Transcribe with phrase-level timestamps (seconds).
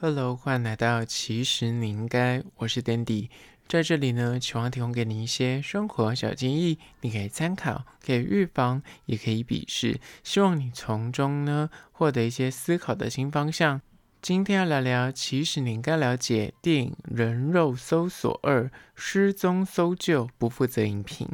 [0.00, 3.30] Hello，欢迎来到其实你应该，我是 Dandy，
[3.66, 13.80] 在这里呢，希望提供给你一些生活小建议，你可以参考，可以预防，也可以鄙视，希望你从中呢获得一些思考的新方向。
[14.22, 21.28] 今天要聊聊，其实你应该了解电影《人肉搜索二：失踪搜救》不负责影评。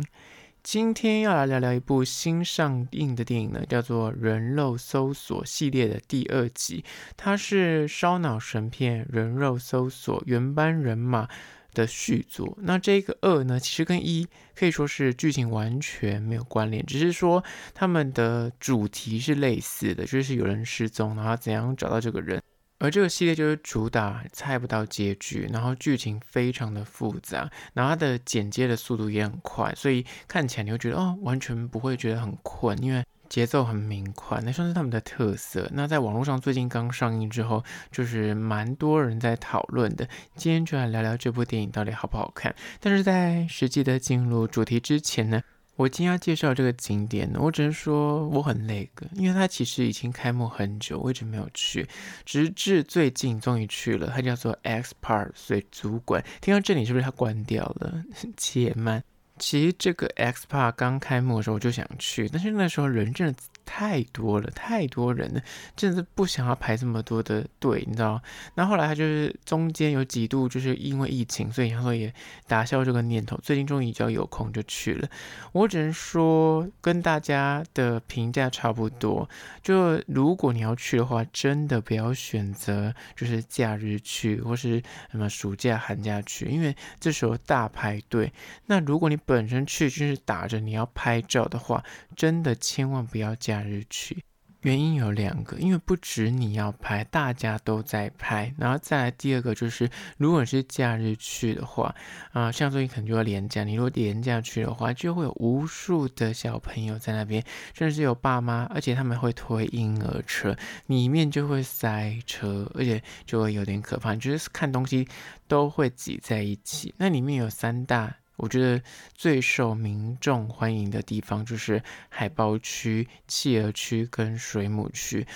[0.65, 6.83] 今天要来聊聊一部新上映的电影呢，叫做《人肉搜索》系列的第二集。
[7.19, 11.27] 它是烧脑神片《人肉搜索：原班人马》
[11.75, 12.57] 的续作。
[12.63, 17.45] 那这个二呢，其实跟一可以说是剧情完全没有关联，只是说
[17.75, 22.43] 他们的主题是类似的，就是有人失踪，然后怎样找到这个人。
[22.85, 35.67] 而这个系列就是主打猜不到结局，然后剧情非常的复杂，然后它的剪接的速度也很快，所以看起来你会觉得哦，完全不会觉得很困，因为节奏很明快，那算是他们的特色。
[35.73, 40.07] 那在网络上最近刚上映之后，就是蛮多人在讨论的。
[40.37, 42.55] 今天就来聊聊这部电影到底好不好看。
[42.81, 45.41] 但是在实际的进入主题之前呢，
[45.77, 51.87] 我今天要介绍这个景点呢，我只能说我很那个，因为它其实已经开幕很久，我一直没有去，
[52.25, 54.13] 直至最近终于去了。
[54.15, 56.25] 它叫做 X Park 水族馆。
[56.41, 58.05] 听到这里是不是它关掉了？
[58.37, 59.03] 且慢，
[59.39, 63.35] 其实这个 X Park 刚开幕的时候我就想去，但是那时候人真的。
[63.65, 65.43] 太多了，太多人了，
[65.77, 68.23] 真的是不想要排这么多的队，你知道？
[68.55, 72.13] 那后来他就是中间有几度就是因为疫情，所以然后也
[72.47, 73.39] 打消这个念头。
[73.43, 75.09] 最近终于只要有空就去了。
[75.53, 79.29] 我只能说跟大家的评价差不多。
[79.63, 88.33] 就如果你要去的话，真的不要选择就是假日去，或是什么暑假寒假去，因为这时候大排队。
[88.67, 91.83] 那如果你本身去就是打着你要拍照的话，
[92.17, 94.25] 真的千万不要假假日去，
[94.63, 98.53] 原因有两个，因为不止你要拍，大家都在拍。
[98.59, 101.95] 然后再来第二个就是，如果是假日去的话，
[102.33, 103.63] 啊、呃，像最近可能就要廉价。
[103.63, 107.45] 你如果廉价去的话，就会有无数的小朋友在那边，
[107.75, 110.57] 甚至有爸妈，而且他们会推婴儿车，
[110.87, 114.17] 里面就会塞车，而且就会有点可怕。
[114.17, 115.07] 就是看东西
[115.47, 116.93] 都会挤在一起。
[116.99, 118.17] 那里面有三大。
[118.37, 118.83] 我觉得
[119.15, 125.27] 最受民众欢迎的地方就是海豹区、企鹅区跟水母区。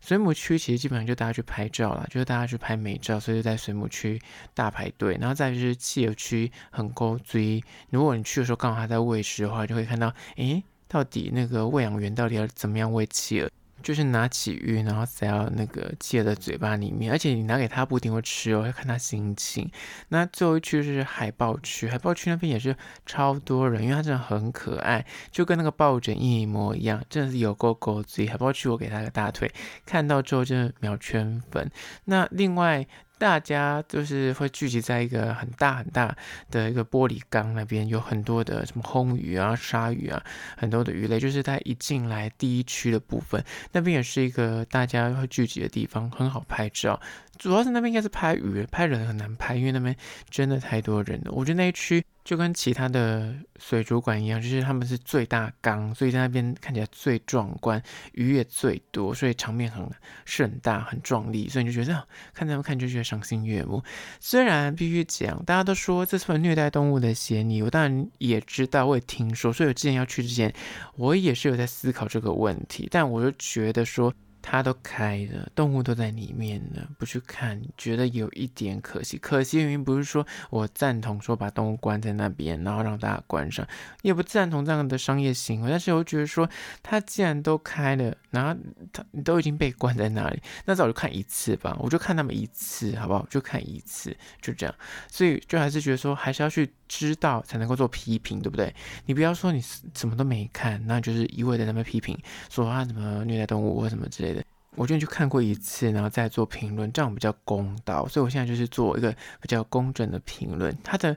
[0.00, 4.20] 水母区其实基本上就大家去拍照啦，就是大家去拍美照，所以就在水母区
[4.52, 5.16] 大排队。
[5.20, 13.48] 然后再就是企鹅区很高追，如果你去的时候刚好它在喂食的话，就会看到，诶，到底那个喂养员到底要怎么样喂企鹅？
[13.82, 19.70] 就是拿起鱼，然后塞到那个蟹的嘴巴里面，而且你拿给他不一定会吃哦，要看他心情。
[20.08, 28.26] 那最后一区是海豹区，海豹区那边也是超多人，因为它真的很可爱，就跟那个抱枕一模一样，真的是有够够嘴。
[28.26, 29.52] 海豹区我给他个大腿，
[29.84, 31.70] 看到之后真的秒圈粉。
[32.04, 32.86] 那另外。
[33.22, 36.12] 大家就是会聚集在一个很大很大
[36.50, 40.20] 的一个玻璃缸那边，有很多的什么红鱼啊、鲨鱼啊，
[40.56, 41.20] 很多的鱼类。
[41.20, 43.40] 就是它一进来第一区的部分，
[43.70, 47.00] 那边也是一个大家会聚集的地方，很好拍照。
[47.38, 49.96] 主要是那边应该是拍鱼，拍人很难拍，因为那边
[50.28, 51.30] 真的太多人了。
[51.30, 59.88] 我觉得那一区就跟其他的水族馆一样，就是他们是最大缸，所以在那边看起来最壮观，鱼也最多，所以场面很
[60.24, 63.82] 盛大、很壮丽，所以你就觉得看他们看就觉得赏心悦目。
[64.20, 70.54] 虽然必须讲，大家都说这是虐待动物的嫌疑，我当然也知道，我也听说，所以我之前要去之前，
[70.96, 74.12] 我也是有在思考这个问题，但我就觉得说。
[74.42, 79.16] 它都开了，动物都在里面呢，不去看，觉得有一点可惜。
[79.16, 83.66] 可惜原因不是说我赞同说把动物关在那边，然后让大家观赏，
[84.02, 85.70] 也不赞同这样的商业行为。
[85.70, 86.48] 但是我觉得说，
[86.82, 88.60] 它既然都开了，然后
[88.92, 93.24] 它你都已经被关在那里，那早就看一次吧，我就看他们一次，好不好？
[93.30, 94.74] 就看一次，就这样。
[95.08, 98.74] 所以就还是觉得说，还是要去知道才能够做批评，对不对？
[99.06, 99.58] 你不要说你
[99.94, 102.14] 什么都没看，那就是一味的在那边批评，
[102.50, 104.44] 说他怎么虐待动物或什么之类的。
[104.76, 108.06] 我就去看过一次，然后再做评论，这样比较公道。
[108.08, 109.10] 所以我现在就是做一个
[109.40, 110.76] 比较公正的评论。
[110.84, 111.16] 它的。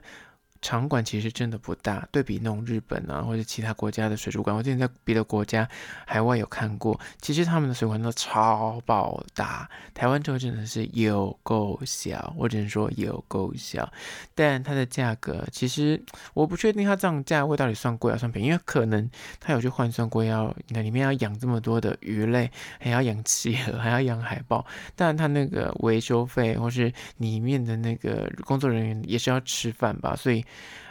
[0.62, 5.68] 场馆其实真的不大，对比那种日本啊或者其他国家的水族馆，我之前在别的国家
[6.06, 9.68] 海外有看过，其实他们的水馆都超爆大。
[9.94, 13.90] 台湾这个真的是有够小，我只能说有够小。
[14.34, 16.02] 但它的价格其实
[16.34, 19.08] 我不确定它这样价位到底算贵还算便宜，因为可能
[19.40, 22.50] 它有去换算过要，你看里面要养这么多的鱼类，
[22.80, 24.64] 还要养企鹅，还要养海豹，
[24.94, 30.44] 但它那个维修费或是里面的那个工作人员也是要吃饭吧，所以。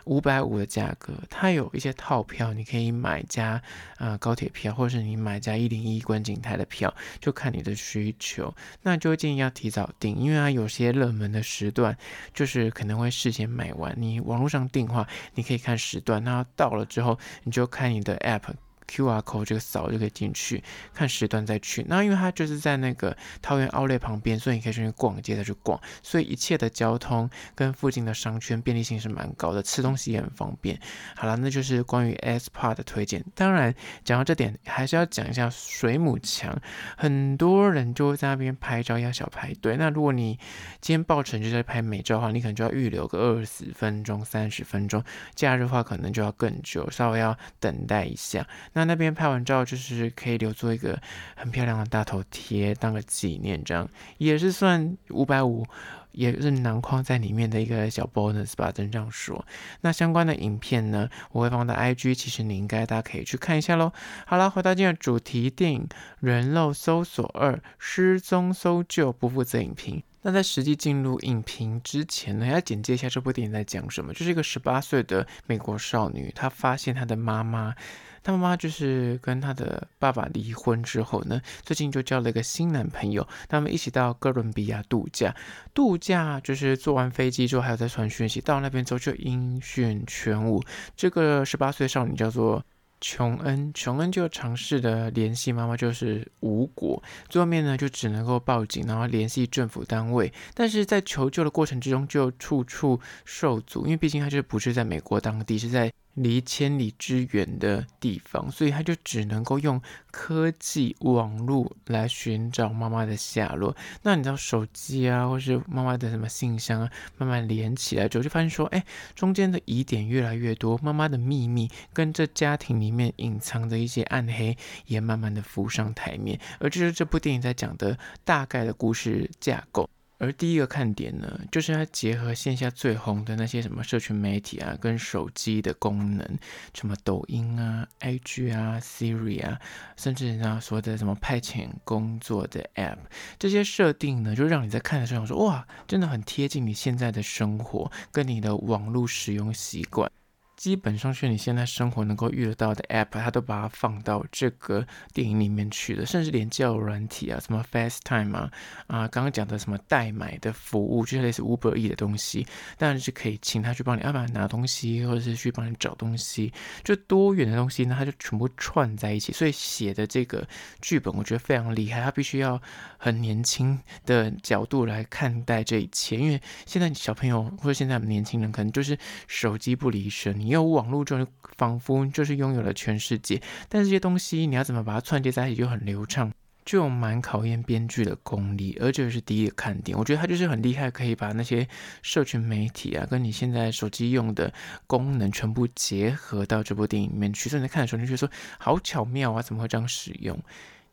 [0.06, 3.62] 五百五的价格，它有一些套票，你可以买加
[3.98, 8.54] 啊高铁票，或者是你买加一零一观景台的票，就看你的需求。
[8.84, 11.98] 那就建议要提早订，因为它有些热门的时段，
[12.34, 13.96] 就是可能会事先买完。
[13.98, 18.44] 你网络上订的话，你可以看时段，那到了之后，你就看你的 app。
[18.88, 21.86] QR code 这个扫就可以进去看时段再去。
[21.88, 25.80] 那因为它就是在那个桃园奥莱旁边，所以你可以去逛街再去逛。
[26.02, 30.80] 所以一切的交通跟附近的商圈便利性是蛮高的，吃东西也很方便。
[31.16, 33.24] 好了，那就是关于 SPA 的推荐。
[33.34, 33.74] 当然
[34.04, 36.60] 讲到这点，还是要讲一下水母墙。
[36.98, 39.76] 很多人就会在那边拍照要小排队。
[39.78, 40.38] 那如果你
[40.82, 45.04] 今天报成就在拍美照的话，你可能就要预留个二十分钟、三十分钟。
[45.34, 48.48] 假日的话可能就要更久，稍微要等待一下。
[48.76, 51.02] 那那边拍完照，就是可以留作一个
[51.36, 55.66] 很漂亮的大头贴，当个纪念，这样也是算五百五，
[56.12, 59.46] 也是囊括在里面的一个小 bonus 吧，只能这样说。
[59.80, 63.94] 那相关的影片呢，我会放到 IG，其实你应该大家可以去看一下喽。
[64.28, 65.88] 好了，回到今天的主题，电影
[66.20, 70.04] 《人肉搜索二：失踪搜救》不负责影评。
[70.28, 74.12] 那在实际进入影评之前呢，要简介一下这部电影在讲什么。
[74.12, 77.76] 就是一个十八岁的美国少女，她发现她的妈妈，
[78.24, 85.36] 她妈妈就是跟她的爸爸离婚之后呢，最近就交了一个新男朋友，他们一起到哥伦比亚度假。
[85.76, 90.60] 度假就是坐完飞机之后，还有在传讯息，到那边之后就音讯全无。
[90.96, 92.66] 这个十八岁少女叫做。
[93.02, 97.02] 琼恩，琼恩就尝试的联系妈妈，就是无果。
[97.30, 100.32] 最后面呢，就只能够报警，然后联系政府单位。
[100.54, 105.92] 但是在求救的过程之中，就处处受阻，因为毕竟他就不是在美国当地，是在。
[106.16, 109.82] 离千里之远的地方，所以他就只能够用
[110.12, 113.76] 科技网络来寻找妈妈的下落。
[114.02, 118.84] 那你知道手机啊，或是妈妈的什么信箱啊，慢慢连起来之后，就发现说，哎，
[119.14, 126.40] 中间的疑点越来越多，妈妈的秘密跟这家庭里面隐藏的一些暗黑也慢慢的浮上台面。
[126.60, 129.90] 而这是这部电影在讲的大概的故事架构。
[130.18, 136.26] 而第一个看点呢，就是它结合线下最红的那些什么社群媒体啊，跟手机的功能，
[136.74, 139.60] 什么抖音啊、IG 啊、Siri 啊，
[139.98, 142.98] 甚至呢说的什么派遣工作的 App，
[143.38, 150.12] 这些设定呢，就让你在看的时候说，哇，真的很贴近你现在的生活，跟你的网络使用习惯。
[150.56, 158.52] 基本上是你现在生活能够遇得到的 App，它都把它放到这个电影里面去了，甚至连交友软体啊，什么 FaceTime 啊，
[158.88, 162.48] 啊，刚刚讲的什么代买的服务，就是类似 Uber E 的东西，
[162.78, 166.54] 当然是可以请他去帮你，要不然拿东西，或者是去帮你找东西，
[166.86, 169.34] 就多元的东西呢，它就全部串在一起。
[169.34, 170.48] 所以写的这个
[170.82, 172.62] 剧本，我觉得非常厉害，他必须要
[172.98, 178.98] 很年轻的角度来看待这一切，因为现在小朋友或者现在年轻人可能就是
[179.28, 180.45] 手机不离身。
[180.46, 181.28] 你有网络就
[181.58, 186.32] 仿佛就是拥有了全世界，但这些东西你要怎么把它串接在一起就很流畅，
[186.64, 188.78] 就蛮考验编剧的功力。
[188.80, 191.68] 而这是第一个看点，我觉得他就是很厉害，可以把那些
[192.04, 194.54] 社群媒体啊，跟你现在手机用的
[194.86, 197.50] 功能全部结合到这部电影里面去。
[197.50, 200.40] 所以你在看的时候，你就觉得说好巧妙啊，怎么会这样使用？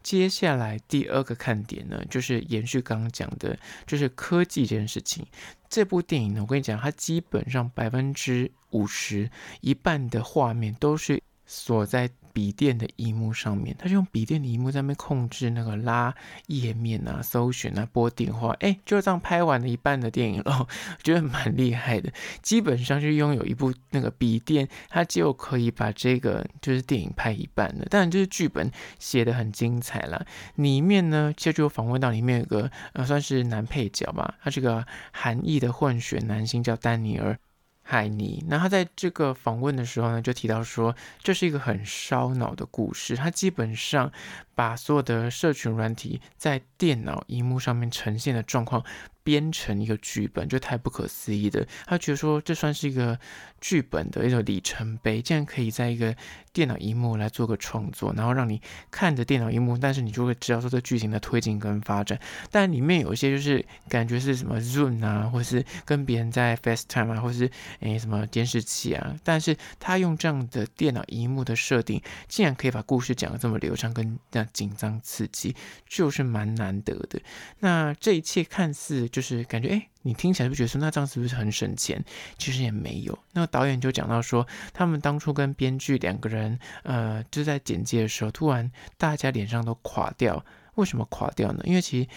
[0.02, 5.24] 接下来第二个看点呢，就是延续刚刚讲的，就是科技这件事情。
[5.68, 11.21] 这部电影呢，我跟你讲，它基本上百分之五十一半的画面都是
[11.52, 12.08] 锁在。
[12.34, 16.14] 笔电的荧幕上面，他就用笔电的荧幕在那边控制那个拉
[16.46, 20.66] 页面啊、搜寻啊、拨电话，哎，就这样拍完了一半的电影了，
[21.04, 22.10] 觉得蛮厉害的。
[22.40, 27.84] 基本上就拥有一部那个笔电，它就可以把这个就是电影拍一半了。
[27.90, 30.24] 当然，就是剧本写得很精彩了。
[30.54, 37.38] 里面呢，其实就访问到里面有个呃，算是男配角吧，他是个韩裔的混血男星叫丹尼尔。
[37.82, 43.16] 海尼，那他在这个访问的时候呢，就提到说，这是一个很烧脑的故事。
[43.16, 44.10] 他基本上
[44.54, 48.84] 把所有的社群软体在电脑荧幕上面呈现的状况。
[49.24, 51.66] 编成一个剧本，就太不可思议的。
[51.86, 53.18] 他觉得说，这算是一个
[53.60, 56.14] 剧本的一个里程碑，竟然可以在一个
[56.52, 58.60] 电脑荧幕来做个创作，然后让你
[58.90, 62.18] 看着电脑荧幕，但是你就会知道说这剧情的推进跟发展。
[62.50, 67.48] 但里面有一些就是感觉是什么 Zoom 啊，或是跟别人在 FaceTime 啊，或是
[67.80, 75.54] 诶什么监视器啊，但是他用这样的电脑荧幕的设定，竟然可以把故事讲得这么流畅，跟这样紧张刺激，
[75.86, 77.20] 就是蛮难得的。
[77.60, 79.08] 那这一切看似。
[79.12, 82.02] 就是感觉，哎，你听起来就觉得说，那这样是不是很省钱？
[82.38, 83.16] 其实也没有。
[83.32, 90.44] 那导演就讲到说，他们当初跟编剧两个人，呃，就在剪接的时候，突然大家脸上都垮掉。
[90.76, 91.62] 为什么垮掉呢？
[91.64, 92.08] 因为其实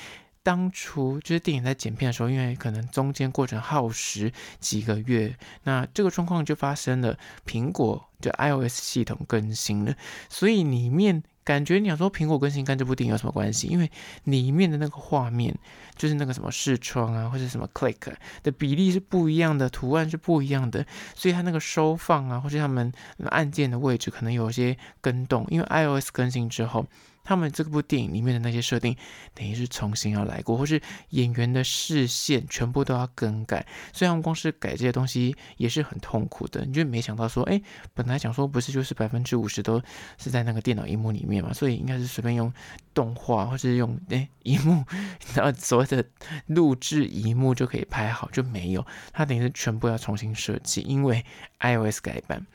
[0.42, 9.96] 当初就是电影在剪片的时候，因为可能中间过程耗时几个月，那这个状况就发生了，苹果的 iOS 系统更新了，
[10.30, 11.22] 所以里面。
[11.46, 13.68] 感觉你要说苹果更新跟这部电影有什么关系？
[13.68, 13.90] 因为
[14.24, 15.56] 里面的那个画面，
[15.96, 22.92] 就是那个什么视窗啊，或者什么 click 的比例是不一样的，图案是不一样的，所以它那个收放啊，或者他们
[23.28, 26.86] 按键的位置可能有些更动，因为 iOS 更新之后。
[27.26, 28.96] 他们这部电影里面的那些设定，
[29.34, 33.66] 等于是重新要来过，或是演员的视线全部都要更改。
[33.92, 36.64] 虽然光是改这些东西也是很痛苦的。
[36.64, 37.62] 你就没想到说，哎，
[37.94, 39.82] 本来想说不是就是百分之五十都
[40.18, 42.54] 是在那个电脑荧幕里面嘛，所以应该是随便用
[42.94, 44.86] 动画或是用哎荧幕，
[45.34, 46.06] 然后所谓的
[46.46, 48.86] 录制荧幕就可以拍好，就没有。
[49.12, 51.26] 它等于是全部要重新设计，因为
[51.60, 52.46] iOS 改版。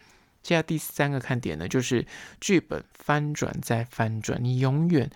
[0.42, 2.06] 接下来第三个看点呢，就是
[2.40, 5.10] 剧本翻转再翻转，你永远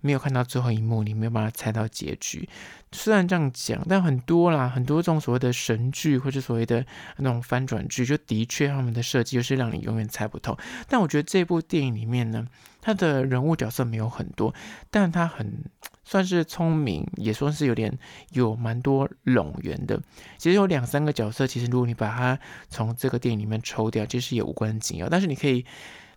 [0.00, 2.48] 没有看到最后一幕，你没有办法猜到结局。
[2.92, 6.84] 虽然这样讲，但很多啦，很多这种所谓的神剧或者所谓的
[7.18, 10.56] 那种翻转剧，就的确他们的设计就是让你永远猜不透。
[10.88, 12.46] 但我觉得这部电影里面呢，
[12.80, 14.54] 他的人物角色没有很多，
[14.90, 15.64] 但他很。
[16.08, 17.98] 算是聪明，也算是有点
[18.30, 20.00] 有蛮多冗员的。
[20.38, 22.38] 其实有两三个角色，其实如果你把它
[22.68, 25.08] 从这个电影里面抽掉，其实也无关紧要。
[25.08, 25.66] 但是你可以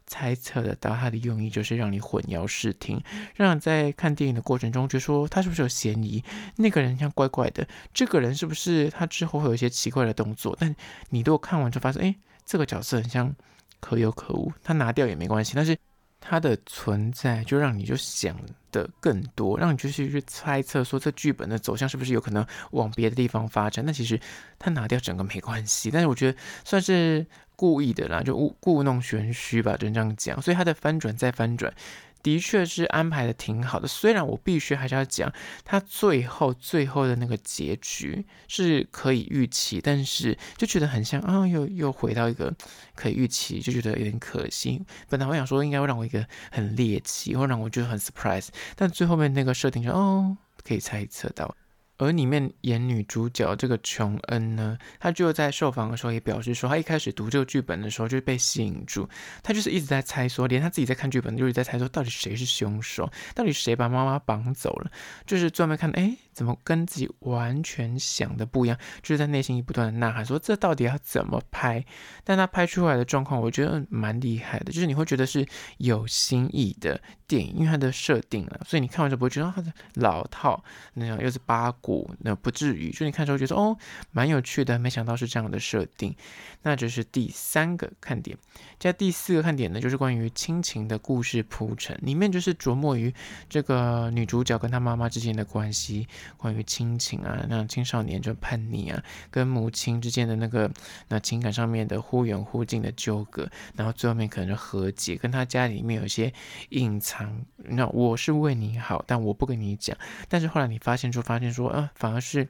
[0.10, 3.02] 猜测得到，他的用意就是让你混淆视听，
[3.36, 6.22] 让你在看电影的过程中觉得说他是不是有嫌疑，
[6.58, 10.58] 那个人像怪怪的，这个人是不是他之后会有一些奇怪的动作？
[10.60, 10.76] 但
[11.12, 13.34] 你如果看完就发现，哎，这个角色很像
[13.80, 15.54] 可有可无，他拿掉也没关系。
[15.56, 15.78] 但是
[16.20, 18.36] 它的存在就让你就想
[18.72, 23.84] 的更多，让你就是去猜测说这剧本的走向是不是有可能往别的地方发展。
[23.86, 24.20] 那其实
[24.58, 30.42] 它拿掉整个没关系，但是我觉得算是故意的啦，就故弄玄虚吧，就这样讲。
[30.42, 31.74] 所以它的翻转再翻转。
[32.22, 35.32] 的确是安排的挺好的，虽然我必须还是要讲，
[35.64, 42.54] 它最后最后的那个结局是可以预期，但是就觉得很像啊，又又回到一个
[42.96, 44.82] 可以预期，就觉得有点可惜。
[45.08, 51.56] 本来我想说应该会让我一个很猎奇，会让我觉得很 surprise，但最后面那个设定就哦，可以猜测到。
[52.00, 59.08] 而里面演女主角这个琼恩呢，她就在受访的时候也表示说，她一开始读这个剧本的时候就被吸引住，
[59.44, 64.92] 她就是一直在猜说，连她自己在看剧本就一直在猜说，到底谁是凶手，到底谁把妈妈绑走了，
[65.28, 66.18] 就是专门看，哎。
[66.40, 68.78] 怎么跟自己完全想的不一样？
[69.02, 71.84] 就是在内心不断的呐喊，说这到底要怎么拍？
[72.24, 74.72] 但他拍出来的状况，我觉得蛮厉害的。
[74.72, 75.46] 就是你会觉得是
[75.80, 82.90] 有新意的电影，因为它的设定了，所以你看完就不会觉得它的老套，那样又是八股，那不至于。
[82.92, 83.78] 就你看之后觉得哦，
[84.12, 86.16] 蛮有趣的，没想到是这样的设定。
[86.62, 88.38] 那这是第三个看点。
[88.80, 93.14] 接下来第四个看点呢，就是关于亲情的故事铺陈，里面就是琢磨于
[93.50, 96.08] 这个女主角跟她妈妈之间的关系。
[96.38, 100.72] 关于亲情啊，那青少年就叛逆啊，跟母亲之间的那个
[101.08, 106.34] 那情感上面的忽远忽近的纠葛，然后最后面可能就和解，跟他家里面有一些
[106.70, 112.48] 隐藏，那我是为你好，但我不跟你讲，但是后来你发现就发现说，啊，反而是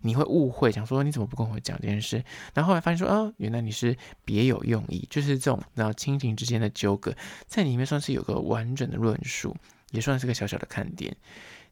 [0.00, 2.24] 你会误会，想说你怎么不跟我讲这件事，
[2.54, 7.14] 然后后来发现说，啊，原来你是别有用意，就是这种然后亲情之间的纠葛，
[7.46, 9.56] 在里面算是有个完整的论述，
[9.90, 11.16] 也算是个小小的看点。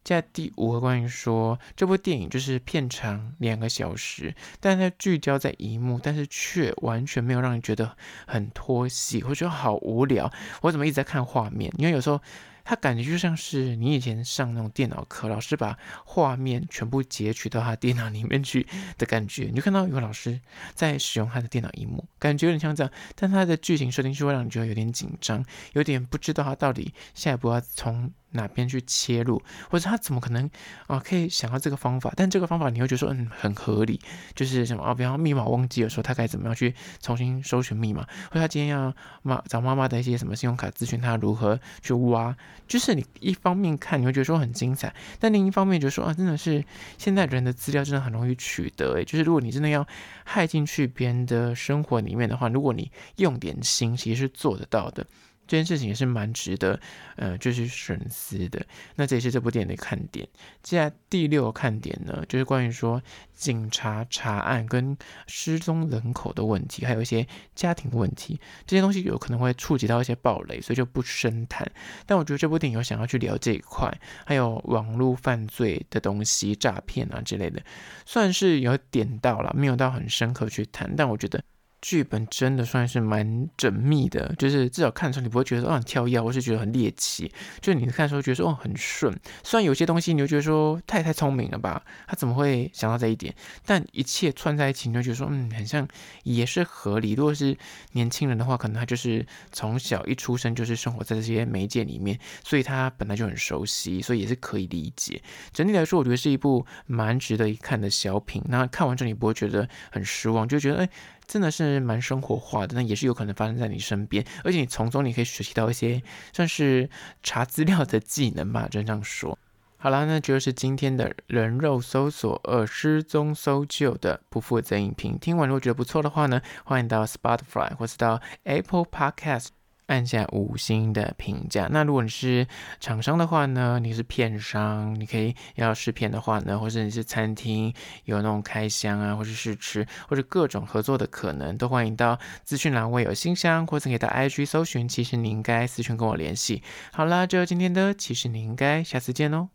[0.02, 10.33] 在第五个关于说这部电影就是片长两个小时，但它聚焦在一幕，但是却完全没有让你觉得很拖戏，或者好无聊。
[10.62, 11.73] 我怎么一直在看画面？
[11.78, 12.21] 因为有时候。
[12.62, 18.64] 它感觉就像是你以前上那种电脑课，老师把画面全部截取到他电脑里面去
[18.97, 19.45] 的感觉。
[19.45, 20.38] 你就看到有个老师
[20.75, 22.92] 在使用他的电脑萤幕，感觉有点像这样。
[23.16, 30.49] 但他的剧情设定是会让你觉得有点紧张，有点不知道他到底下一步要从哪边去切入，或者他怎么可能
[30.87, 32.12] 啊可以想到这个方法？
[32.16, 34.00] 但这个方法你会觉得说嗯很合理，
[34.34, 38.02] 就是什么啊，比方密码忘记的时候，他该怎么样去重新搜寻密码？
[38.30, 42.37] 或者他今天要妈找妈妈的一些什么信用卡咨询，他如何去挖？
[42.68, 46.64] 就是你一方面看你会觉得说很精彩，但另一方面就说啊，真的是
[46.99, 49.87] 现在人的资料真的很容易取得诶，就是如果你真的要
[50.25, 55.04] 害进去别人的生活里面的话，如果你用点心，其实是做得到的。
[55.50, 56.78] 这件事情也是蛮值得，
[57.16, 58.64] 呃，就是深思的。
[58.95, 60.25] 那这也是这部电影的看点。
[60.62, 63.02] 接下来第六个看点呢，就是关于说
[63.35, 67.26] 警察查案跟失踪人口的问题，还有一些
[67.57, 71.69] 家庭问题，这些东西有可能会触及到一些暴雷，所以就不深谈。
[72.07, 73.92] 但我觉得这部电影有想要去聊这一块，
[74.25, 77.61] 还有网络犯罪的东西、诈骗啊之类的，
[78.07, 80.95] 算是有点到了，没有到很深刻去谈。
[80.95, 81.42] 但我觉得。
[81.82, 89.18] 剧本真的算是蛮缜密的，就是至少看的时候你不会觉得哦很跳跃，或是觉得很猎奇，就你看的时候觉得说哦很顺。
[89.42, 93.34] 虽然有些东西你就觉得说太太聪明了吧，他怎么会想到这一点？
[93.64, 95.88] 但一切串在一起，你就觉得说嗯很像
[96.25, 97.12] 也是合理。
[97.12, 97.56] 如果是
[97.92, 105.22] 年轻人的话，可能他就是从小一出生就是生活在这些媒介里面，所以他本来就很熟悉，所以也是可以理解。
[105.52, 108.42] 整体来说，我觉得是一部蛮值得一看的小品。
[108.49, 110.90] 那看完之后你不会觉得很失望，就觉得哎。
[111.30, 116.90] 真的是蛮生活化的，那也是有可能发生在你身边，而且你从中你可以学习到一些算是
[117.22, 119.38] 查资料的技能吧，就这样说。
[119.76, 125.16] 好啦，那就是今天的人肉搜索二失踪搜救的不负责影评。
[125.20, 129.60] 听完如果觉得不错的话呢，欢迎到 Spotify 或是到 Apple Podcast。
[129.90, 131.68] 按下五星的评价。
[131.70, 132.47] 那如果你是
[132.78, 144.88] 厂商的话呢，你是片商，你可以要试片的话呢，或者你是餐厅有那种开箱啊，或者试吃，或者各种合作的可能，都欢迎到资讯栏位有信箱，或者可以到 IG 搜寻。
[144.88, 146.62] 其实你应该私讯跟我联系。
[146.92, 149.49] 好啦，就今天的，其实你应该下次见哦。